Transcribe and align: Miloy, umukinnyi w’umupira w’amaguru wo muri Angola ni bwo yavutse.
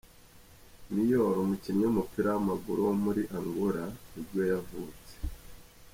Miloy, 0.93 1.39
umukinnyi 1.43 1.83
w’umupira 1.85 2.27
w’amaguru 2.31 2.79
wo 2.87 2.93
muri 3.03 3.21
Angola 3.37 3.83
ni 4.11 4.21
bwo 4.25 4.41
yavutse. 4.51 5.11